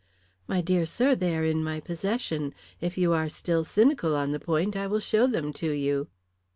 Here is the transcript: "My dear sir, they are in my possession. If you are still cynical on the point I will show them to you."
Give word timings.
"My 0.47 0.61
dear 0.61 0.87
sir, 0.87 1.13
they 1.13 1.37
are 1.37 1.43
in 1.43 1.63
my 1.63 1.79
possession. 1.79 2.55
If 2.79 2.97
you 2.97 3.13
are 3.13 3.29
still 3.29 3.63
cynical 3.63 4.15
on 4.15 4.31
the 4.31 4.39
point 4.39 4.75
I 4.75 4.87
will 4.87 4.99
show 4.99 5.27
them 5.27 5.53
to 5.53 5.69
you." 5.69 6.07